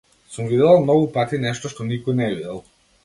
[0.33, 2.63] Сум видела многу пати нешто што никој не видел.